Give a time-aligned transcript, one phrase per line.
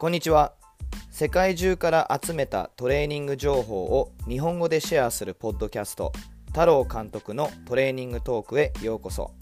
[0.00, 0.54] こんにちは。
[1.10, 6.10] 世界中から集めたトレーニング情報を日本語でシェアするポッドキャスト
[6.46, 9.32] 太郎監督のトレーニングトークへようこそ。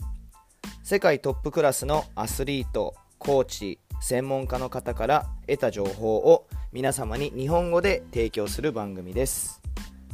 [0.83, 9.63] 世界トップクラスのアスリートコーチ専門家の方から得た情報を皆様に日本語で提供する番組です。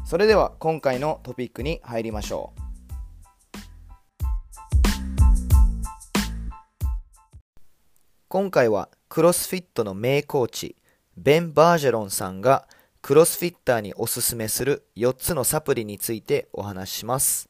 [0.05, 2.65] それでは今回のトピックに入りましょう。
[8.29, 10.75] 今回はクロスフィットの名コーチ
[11.17, 12.67] ベン・バージェロンさんが
[13.01, 17.49] クロスフィッターにおすすめする4つのサプリについてお話しします。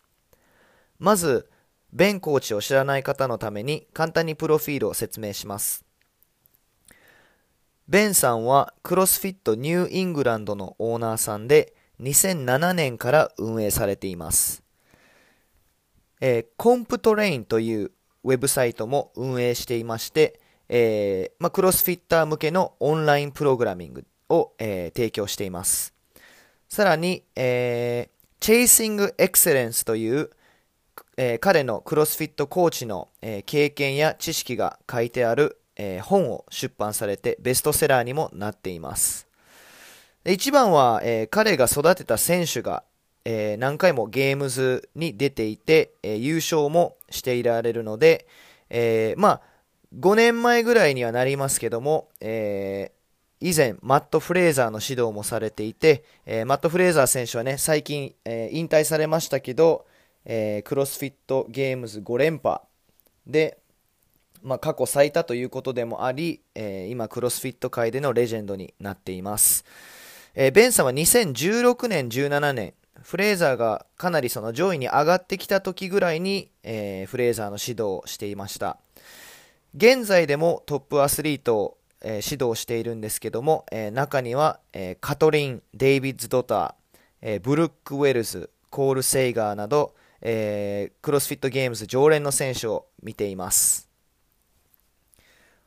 [0.98, 1.48] まず
[1.90, 5.86] ベンコーチを知らない方のために簡単にプロフィールを説明します。
[7.88, 14.62] ベンさんはクロスフィットニューイングランドのオーナーさんで2007年から運営されています、
[16.20, 17.92] えー、コンプトレインという
[18.22, 25.94] ウェブサイトも運営していましてえー、まあ、クロスフィッター向けのオンラインプログラミングを、えー、提供しています。
[26.68, 30.30] さらに、えー、Chasing Excellence という、
[31.16, 39.28] えー、彼のクロスフィットコーチの、え、経験や知識が書いてある、え、本を出版されてベストセラーにもなっています。
[40.26, 42.82] 一番は、え、彼が育てた選手が、
[43.24, 48.26] え、何回もゲームズに出ていて、え、優勝もしていられるので、
[48.68, 49.40] え、まあ、
[49.98, 59.86] 5年前ぐらいにはなりますけども、えー、以前、マット・フレーザーの指導もされていて、えー、マット・フレーザー選手はね、最近、えー、引退されましたけど、
[60.26, 62.62] えクロスフィットゲームズ5連覇
[63.26, 63.58] で、
[64.42, 69.66] まあ、過去最多ということでもあり、え今、クロスフィット界でのレジェンドになっています。
[70.34, 72.72] えベンさんは2016年、17年、
[73.02, 78.78] フレーザーがかなりその上位に上がってきた時ぐらいに、えフレーザーの指導をしていました。
[79.76, 86.74] 現在でもトップアスリートを、えー、指導しているんですけども、えー、中には、えー、カトリン・デイビッズ・ドター、
[87.26, 93.88] えブルック・ウェルズ、コール・セイガーなど、えクロスフィットゲームズ常連の選手を見ています。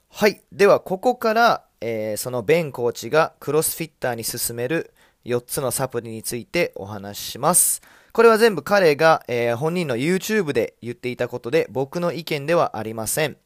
[0.09, 0.41] はい。
[0.51, 4.93] では、ここから、えそのベンコーチがクロスフィッターに進める
[5.25, 7.81] 4つのサプリについてお話しします。
[8.13, 13.37] これは全部彼が、え本人の YouTube で言っていたことで僕の意見ではありません。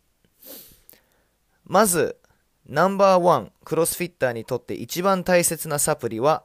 [1.71, 2.17] まず、
[2.67, 6.43] ナンバーワン、クロスフィッターにとって一番大切なサプリは、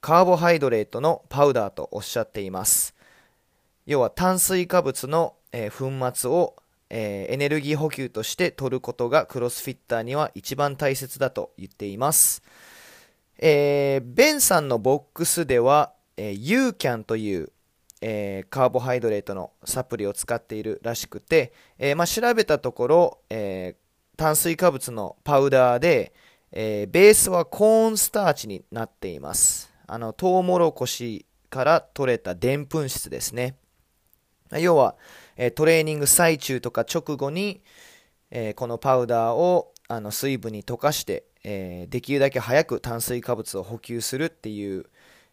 [0.00, 2.94] カーボハイドレートのパウダーとおっしゃっています。
[3.84, 6.56] 要は炭水化物の、えー、粉末を、
[6.88, 12.42] えー、エネルギー補給として取ることがクロスフィッターには一番大切だと言っています。
[13.36, 17.52] えー、ベンさんのボックスでは、えー、ユーキャンという、
[18.00, 23.76] えー、カーボハイドレートのサプリを使っているらしくて、えまあ、調べたところ、え、
[24.16, 26.12] 炭水化物のパウダーで、
[26.52, 29.72] えー、ベースはコーンスターチになっています。
[29.86, 33.56] あの、トウモロコシから取れたでんぷん質ですね。
[34.58, 34.96] 要は、
[35.36, 37.62] え、トレーニング最中とか直後に、
[38.30, 44.86] え、このパウダーをあの水分に溶かして、えできるだけ早く炭水化物を補給するっていう、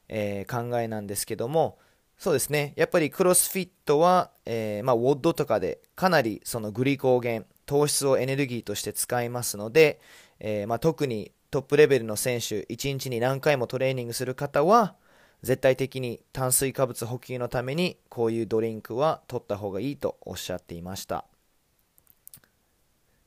[0.08, 1.78] え考えなんですけども、
[2.18, 2.74] そうですね。
[2.76, 10.00] やっぱりクロスフィットは、えまあ、ウォッドとかでかなりそのグリコーゲン、糖質をエネルギーとして使いますので、
[10.40, 14.96] えー、まあ、特にトップレベルの選手、1日に何回もトレーニングする方は、
[15.44, 21.26] 絶対的に炭水化物補給のためにこういうドリンクは取った方がいいとおっしゃっていました。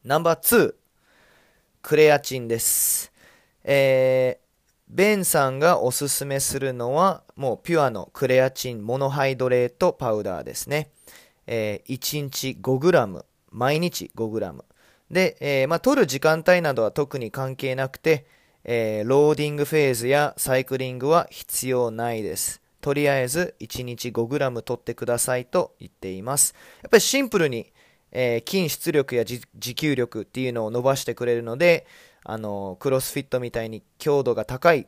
[0.03, 0.74] ナンバー2、
[1.80, 3.12] クレアチンです。
[3.62, 4.44] えー、
[4.88, 10.91] ベンさんがおすすめするのは、もうピュアのクレアチンモノハイドレートパウダーですね。
[11.47, 14.65] えー、1日 5g 毎日 5g。
[15.11, 18.27] で、えー、まあ、取る時間帯などは特に関係なくて、
[18.65, 22.63] えー、ローディングフェーズやサイクリングは必要ないです。
[22.81, 26.54] とりあえず1日 5g 取ってくださいと言っています。
[26.83, 27.72] やっぱりシンプルに、
[28.10, 29.41] えー、筋出力や持
[29.75, 31.87] 久力っていうのを伸ばしてくれるので、
[32.25, 34.87] あの、クロスフィットみたいに強度が高い、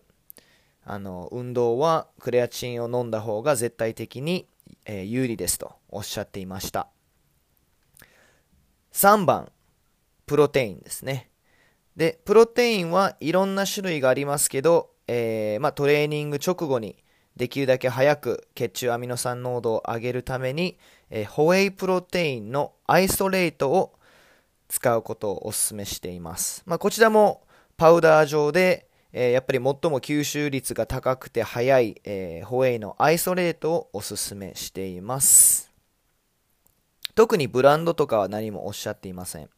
[0.85, 4.47] あの、運動はクレアチンを飲んだ方が絶対的に、
[4.87, 6.89] えー、有利ですとおっしゃっていました。
[8.95, 9.51] 3番、
[10.25, 11.29] プロテインですね。
[11.97, 16.97] で、プロテインはいろんな種類がありますけど、えー、まあ、トレーニング直後に
[17.35, 20.79] できるだけ早く血中アミノ酸濃度を上げるために、
[21.11, 23.99] えー、ホエイプロテインのアイソレートを
[24.69, 26.63] 使うことをお勧めしています。
[26.65, 27.43] まあ、こちらも
[27.77, 35.74] パウダー状で、えー、やっぱり最も吸収率が高くて速い、えー、ホエイのアイソレートをお勧めしています。
[37.15, 39.49] 特にブランドとかは何もおっしゃっていません。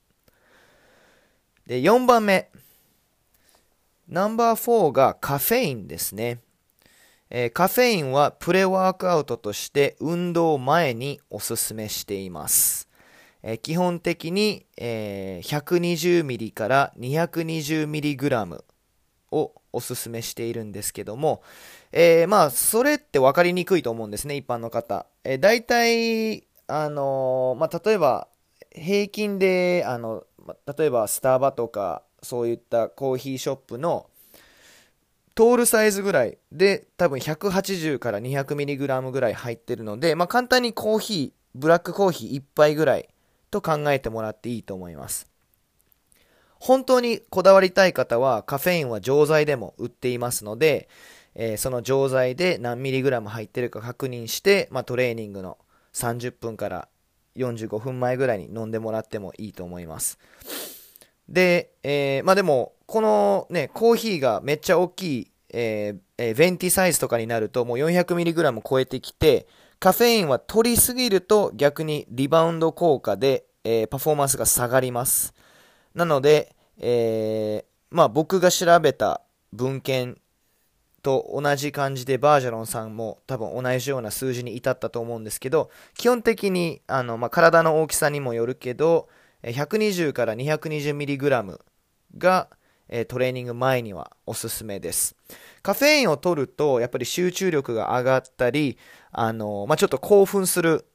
[1.67, 2.51] で、4番目。
[4.09, 6.41] ナンバー4がカフェインですね。
[7.29, 12.89] えー、カフェインはプレワークアウトとして運動前におすすめしています。
[13.43, 18.65] えー、基本的に、えー、120ミリから220ミリグラム
[19.33, 21.43] をおすすめしているんですけども、
[21.93, 25.07] えー、まあ、それって分かりにくいと思うんですね、一般の方。
[25.25, 28.29] えー、大体、あの、まあ、例えば、
[28.73, 30.25] 平均で、あの、
[30.77, 34.11] 例えばスタバとか、そういったコーヒーショップの
[35.37, 43.09] 通るサイズぐらいで多分180から 200mg ぐらい入ってるので、まあ、簡単にコーヒー、ブラックコーヒー1杯ぐらい
[43.51, 45.29] と考えてもらっていいと思います。
[46.59, 50.89] 本当にこだわりたい方はカフェインは錠剤でも売っていますので、
[51.35, 55.59] えー、その錠剤で何ミリグラム入ってるか確認して、まあ、トレーニングの
[55.97, 56.89] 30分から
[57.37, 60.19] 45分前ぐらいに飲んでもらってもいいと思います。
[61.29, 69.47] で、えー、まあでも、このね、コーヒーがめっちゃ大きい、えー、えー、ベンティサイズとかになるともう 400mg 超えてきて、
[69.79, 75.35] カフェインは取りすぎると逆にリバウンド効果で、えー、パフォーマンスが下がります。
[75.95, 79.23] なので、えー、まあ僕が調べた
[79.53, 80.19] 文献
[81.07, 89.09] と同じ感じでバージャロンさんも多分同じような数字に至ったと思うんですけど、基本的にあの、まあ、体の大きさにもよるけど、
[89.45, 91.61] 120から 220mg
[92.19, 92.49] が、
[93.09, 95.15] トレーニング前にはおすすめです。
[95.63, 98.77] カフェインを取ると、やっぱり集中力が上がったり、
[99.13, 100.87] あの、まあ、ちょっと興奮する、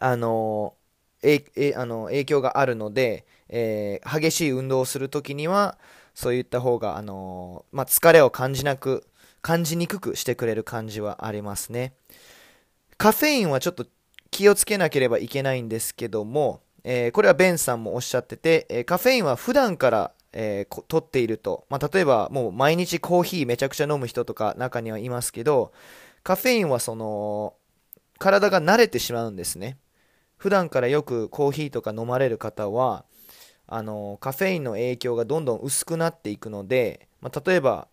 [0.00, 0.74] あの、
[1.22, 5.76] ええあの影響があるので、えー、激しい運動をするときには、
[6.16, 9.06] そういった方が、あのまあ、疲れを感じなく、
[9.42, 11.92] 感じにくくしてくれる感じはありますね。
[12.96, 13.86] カフェインはちょっと
[14.30, 25.70] 気をつけなければいけないんですけども、えー、これはベンさんもおっしゃってて、え、カフェインは普段から、えー、取っていると、まあ、例えばもう毎日コーヒーめちゃくちゃ飲む人とか中にはいますけど、
[26.22, 27.52] カフェインはその、
[28.18, 29.76] 体が慣れてしまうんですね。
[30.38, 33.04] 普段からよくコーヒーとか飲まれる方は、
[33.66, 37.88] あの、カフェインの影響がどんどん薄くなっていくので、まあ、例えば、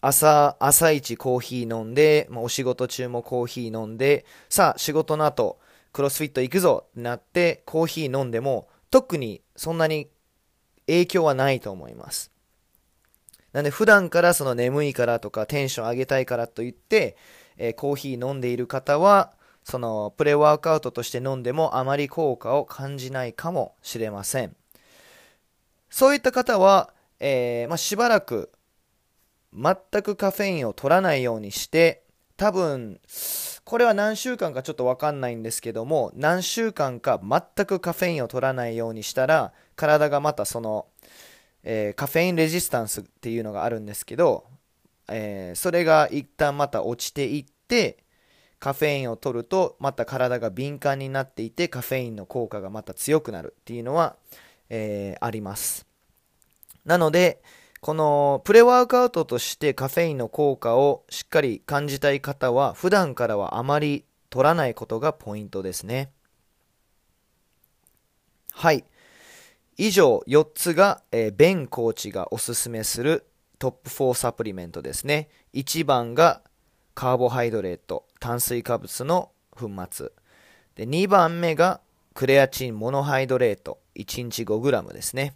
[0.00, 5.58] 朝、朝一コーヒー飲んで、まあ、お仕事中もコーヒー飲んで、さあ仕事の後、
[5.92, 10.08] クロスフィット行くぞってなってコーヒー飲んでも特にそんなに
[10.86, 12.32] 影響はないと思います。
[13.52, 17.16] なんで普段からその眠いからとかテンション上げたいからといって、
[17.56, 19.32] えー、コーヒー飲んでいる方は
[19.64, 24.54] そのプレワークアウトとして飲んでもあまり効果を感じないかもしれません。
[25.90, 28.50] そういった方は、えー、まあ、しばらく
[29.52, 32.02] 全くカフェインを取らないようにして
[32.36, 33.00] 多分
[33.64, 40.86] これは何週間かちょっとわかんないんですけども、何週間か全くカフェインを取らないようにしたら、体がまたその、
[41.62, 44.44] えー、カフェインレジスタンスっていうのがあるんですけど、
[45.08, 48.03] えー、それが一旦また落ちていって、
[48.64, 54.16] カフェインを取るとまた体が敏感になっていてカフェインの効果がまた強くなるっていうのは、
[54.70, 55.86] えー、あります
[56.86, 57.42] なので、
[57.82, 66.10] このプレワークアウトとしてカフェインの効果をしっかり感じたい方は普段からはあまり取らないことがポイントですね。
[68.50, 68.86] はい。
[69.76, 73.26] 以上4つが、えー、ベンコーチがおすすめする
[73.58, 75.28] トップ4サプリメントですね。
[75.52, 76.40] 1番が
[76.94, 80.10] カーボハイドレート、炭水化物の粉末。
[80.76, 81.80] で2番目が
[82.14, 85.34] クレアチンモノハイドレート、1日 5g ですね。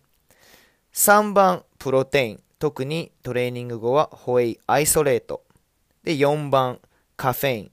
[0.94, 2.42] 3番、プロテイン。
[2.58, 5.44] 特にトレーニング後はホエイアイソレート。
[6.02, 6.80] で、4番、
[7.16, 7.70] カフェイン。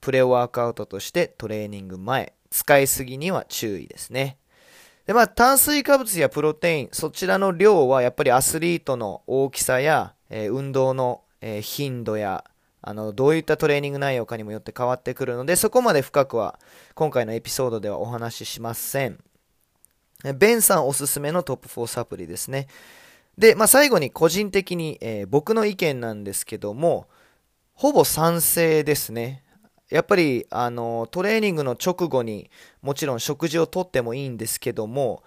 [0.00, 2.34] プレワークアウトとしてトレーニング前。
[2.50, 4.38] 使いすぎには注意ですね。
[5.06, 12.44] で、まあ、炭水化物やプロテイン、そちらの量はやっぱりアスリートの大きさや、えー、運動の、えー、頻度や、
[12.80, 16.58] あの、どういったトレーニング内容かにもよって変わってくるので、そこまで深くは
[16.94, 19.18] 今回のエピソードではお話ししません。
[20.36, 22.66] ベンさんおすすめのトップ4サプリですね。
[23.36, 27.06] で、まあ、最後に個人的に、えー、僕の意見なんですけども、
[27.74, 29.44] ほぼ賛成ですね。
[29.90, 32.50] やっぱり、あの、トレーニングの直後に
[32.82, 35.22] もちろん食事をとってもいいんですけども、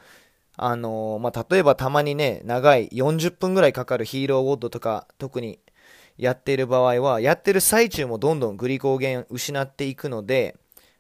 [0.57, 5.59] あの、まあ、例えばたまにね、長い40分ぐらいかかるヒーローウォッドとか特に
[6.17, 10.57] やっている場合は、やってる最中もどんどんグリコーゲン失っていくので、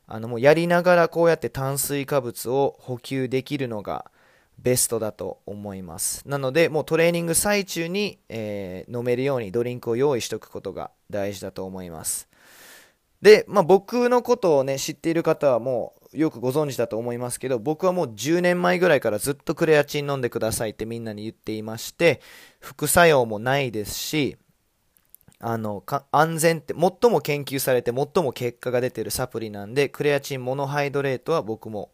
[0.07, 4.11] あのもうやりながらこうやって炭水化物を補給できるのが
[4.59, 6.21] ベストだと思います。
[6.27, 12.27] なので、もうトレーニング最中に、えー、飲めるようにドリンクを用意しておくことが大事だと思います。
[13.21, 22.19] で、まあ、僕のことをね、知っている方はもうよくご存知だと思いますけど、僕はもう10年前ぐらいからずっとクレアチン飲んでくださいってみんなに言っていまして、
[22.59, 24.37] 副作用もないですし、
[25.43, 31.89] あの、安全って、最も研究されて最も結果が出てるサプリなんで、クレアチンモノハイドレートは僕も、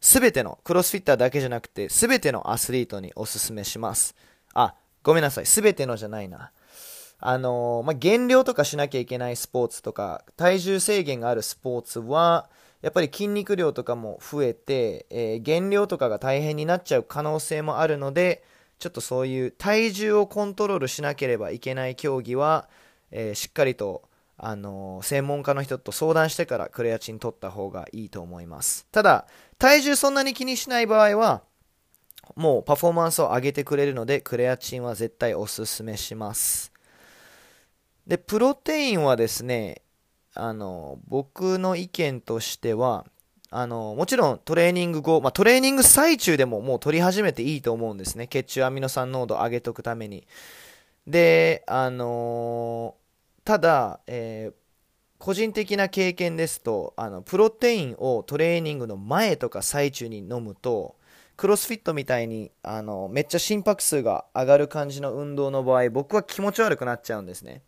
[0.00, 4.14] すべての、クロスフィッターだけじゃなくて、すべてのアスリートにおすすめします。
[4.54, 5.46] あ、ごめんなさい。
[5.46, 6.52] すべてのじゃないな。
[7.18, 12.48] あのー、まあ、減量とかしなきゃいけないスポーツとか、体重制限があるスポーツは、
[12.80, 18.44] やっぱり筋肉量とかも増えて、えー、減量とかが大変になっちゃう可能性もあるので、
[18.78, 22.68] ちょっとそういう体重をコントロールしなければいけない競技は、
[23.10, 28.86] えー、しっかりと、あのー、専門家の人と相談してからクレアチン取った方がいいと思います。
[28.92, 29.26] ただ、
[29.58, 31.42] 体重そんなに気にしない場合は、
[32.36, 36.72] もうパフォーマンスを上げてくれるので、クレアチンは絶対おすすめします。
[38.06, 39.82] で、プロテインはですね、
[40.34, 43.06] あの、僕の意見としては、
[43.50, 48.26] あの、もちろんトレーニング後、まあ、トレーニング最中でももう取り始めていいと思うんですね。
[48.26, 50.26] 血中アミノ酸濃度上げとくために。
[51.06, 52.94] で、あの
[53.44, 54.54] ただ、えー、
[55.18, 60.96] 個人的な経験ですと、あの、プロテインをトレーニングの前とか最中に飲むと、
[61.36, 67.62] クロスフィットみたいに、あの、めっちゃ心拍数が上がる感じの運動の場合、僕は気持ち悪くなっちゃうんですね。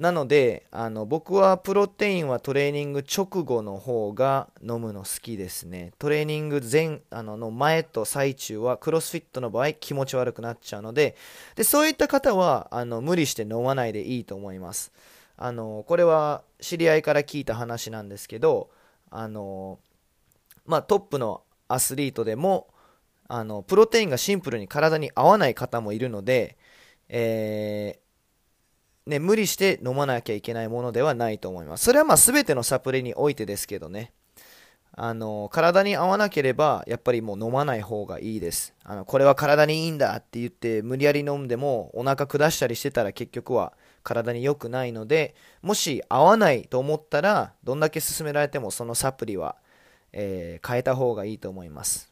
[0.00, 5.92] なのであの僕はプロテインはトレーニング直後の方が飲むの好きですね。
[5.98, 11.16] トレーニング前あのの前と最中はクロスフィットの場合気持ち悪くなっちゃうので
[11.54, 14.90] でそういった方はあの無理して飲まないでいいと思います。
[15.36, 18.70] あのこれは知り合いから聞いた話なんですけど
[19.10, 19.78] あの、
[20.64, 22.68] まあ、トップのアスリートでも
[23.28, 26.56] あのプロテインがシンプルに体に合わない方もいるので、
[27.10, 28.09] えー
[29.06, 31.84] ね、無理して飲まなきゃいけないものではないと思います。
[31.84, 34.12] それはまあ全てのサプリにおいてですけどね。
[34.92, 38.74] あの、体に合わなければ、やっぱりもう飲まない方がいいです。
[38.84, 49.56] あの、これは体にいいんだって言って、無理やり飲んでも、お腹下したりしてたら結局は体に良くないので、もし合わないと思ったら、どんだけ勧められてもそのサプリは、
[50.12, 52.09] えー、変えた方がいいと思います。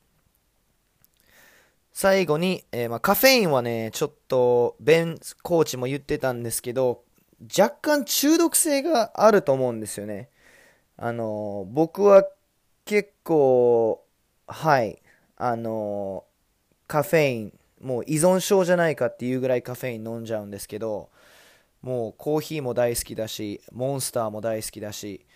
[2.01, 7.03] 最後に、えー、まあ、カフェインはね、ちょっと、ベンコーチも言ってたんですけど、
[7.59, 10.29] 若干中毒性があると思うんですよね。
[10.97, 12.25] あの、僕は
[12.85, 14.05] 結構、
[14.47, 15.03] はい、
[15.39, 16.23] あの、
[16.87, 21.11] カフェイン、もう依存症じゃないかっていうぐらいカフェイン飲んじゃうんですけど、
[21.83, 25.27] もうコーヒーも大好きだし、モンスターも大好きだし、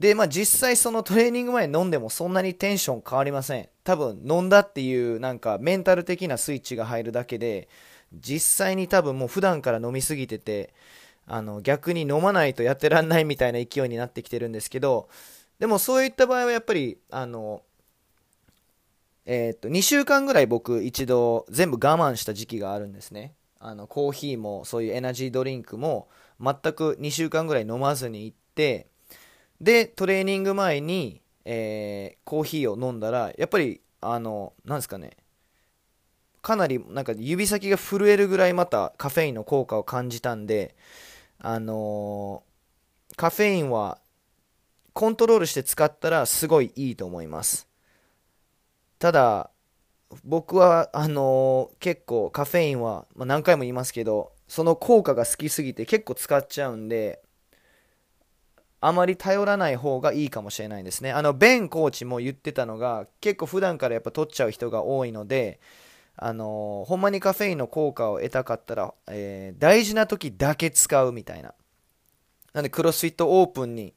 [0.00, 3.68] で、まあ実際そのトレーニング前に飲んでもそんなにテンション変わりません。
[3.84, 7.68] 多分飲んだっていうなんかメンタル的なスイッチが入るだけで、
[8.14, 10.72] 実際に多分もう普段から飲みすぎてて、
[11.26, 15.10] あの逆に飲まないとやってらんないみたいな勢いになってきてるんですけど、
[15.58, 17.60] でもそういった場合はやっぱり、あの、
[19.26, 23.34] えー、っと、2週間ぐらい僕一度全部我慢した時期があるんですね。
[23.58, 26.08] あの、コーヒーもそういうエナジードリンクも
[26.40, 28.86] 全く2週間ぐらい飲まずに行って、
[29.60, 35.16] で、トレーニング前に、えー、コーヒーを飲んだら、やっぱり、あの、なんですかね、
[36.42, 40.74] かなりなんか指先が震えるぐらいまたカフェインの効果を感じたんで、
[41.38, 43.98] あのー、カフェインは
[44.92, 47.68] コントロールして使ったらすごいいいと思います。
[48.98, 49.50] ただ、
[50.24, 57.22] 僕は、あのー、結構カフェインは、まあ、何回も言いますけど、その効果が好きすぎて結構使っちゃうんで、
[58.80, 61.12] あまり頼らない方がいいかもしれないですね。
[61.12, 65.60] あの、ベンコーチも言ってたのが、結構普段からやっぱ取っちゃう人が多いので、
[66.16, 71.54] あの、ほんまにカフェインの効果を得たかったら、えー、大事な時だけ使うみたいな。
[72.52, 73.94] なんで、クロスフィットオープンに、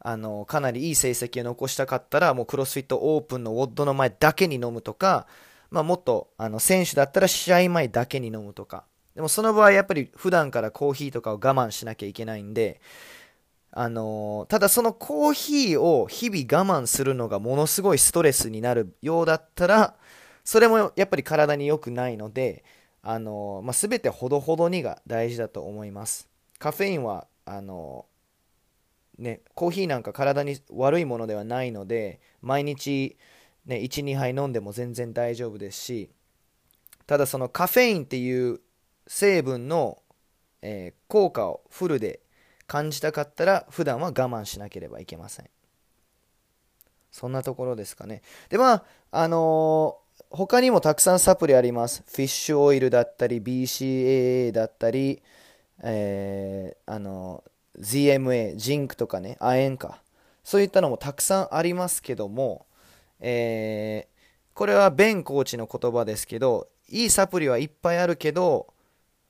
[0.00, 5.26] あの、かなりいい成績を残したかったら、もうクロスフィットオープンのウォッドの前だけに飲むとか、
[5.70, 8.84] まあ、もっと、あの、選手だったら試合前だけに飲むとか。
[9.14, 12.80] でもその場合、やっぱり普段からコーヒーとかを我慢しなきゃいけないんで、
[13.72, 19.94] あのー、ただそのコーヒーを日々我慢するのがものすごいストレスになるようだったら、
[20.44, 22.64] それもやっぱり体に良くないので、
[23.02, 26.28] あのー、まあ、全てほどほどにが大事だと思います。
[26.58, 33.16] カフェインは、あのー、ね、コーヒーなんか体に悪いものではないので、毎日、
[33.66, 36.10] ね、1、2杯飲んでも全然大丈夫ですし、
[37.06, 38.60] ただそのカフェインっていう
[39.06, 40.02] 成分の、
[40.62, 42.20] え効果をフルで
[42.70, 45.50] 感じたかったら普段は我慢しなければいけません。
[47.10, 48.22] そんなところですかね。
[48.48, 52.04] でまああのー、他にもたくさんサプリあります。
[52.06, 55.20] フィッシュオイルだったり BCAA だったり
[55.82, 57.42] えー、あの
[57.80, 60.02] ZMA ジンクとかね亜鉛か。
[60.44, 62.66] そういったのもたくさんありますけども、
[63.18, 68.68] えー、これはベンコーチの言葉ですけど、いいサプリはいっぱいあるけど、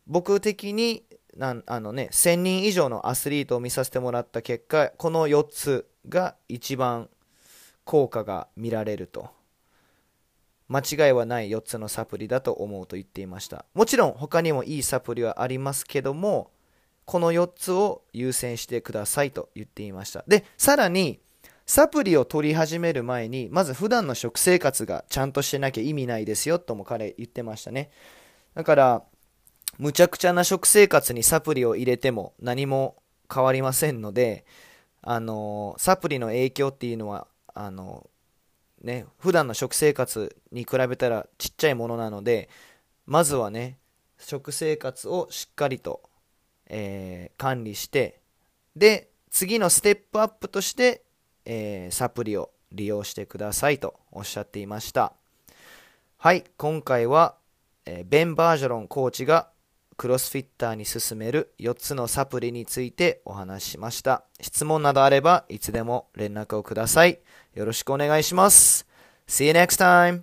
[0.06, 1.04] 僕的に
[1.36, 7.08] なんあのね、1000人以上のアスリートを見させてもらった結果、この4つが一番
[7.84, 9.30] 効果が見られると。
[10.68, 13.64] 間違いはない4つのサプリだと思うと言っていました。
[13.74, 16.52] もちろん他にもいいサプリはありますけども、
[17.04, 20.22] この4つを優先してくださいと言っていました。
[20.28, 21.18] で、さらに、
[21.66, 27.90] サプリを取り始める前に、まず普段の食生活がちゃんとしてなきゃ意味ないですよとも彼言ってましたね。
[28.54, 29.02] だから、
[29.78, 32.96] むちゃくちゃな食生活にサプリを入れても何も
[33.32, 34.44] 変わりませんので、
[35.02, 38.08] あのサプリの影響っていうのは、あの
[38.82, 42.48] ね、普段の食生活に比べたらちっちゃいものなので、
[43.06, 43.78] まずはね、
[44.18, 46.02] 食生活をしっかりと、
[46.66, 48.20] えー、管理して、
[48.76, 51.02] で、次のステップアップとして、
[51.44, 55.12] えー、サプリを利用してくださいとおっしゃっていました。
[56.18, 57.36] はい、今回は、
[57.86, 59.50] えー、ベン・バージョロンコーチが
[60.00, 64.24] クロスフィッターに勧める4つのサプリについてお話ししました。
[64.40, 67.20] 質問などあればいつでも連絡をください。
[67.52, 68.86] よろしくお願いします。
[69.28, 70.22] See you next time!